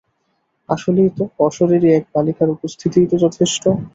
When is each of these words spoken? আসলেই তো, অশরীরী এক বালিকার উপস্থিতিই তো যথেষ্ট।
আসলেই 0.69 1.09
তো, 1.17 1.23
অশরীরী 1.39 1.89
এক 1.91 2.05
বালিকার 2.13 2.53
উপস্থিতিই 2.55 3.09
তো 3.11 3.25
যথেষ্ট। 3.25 3.63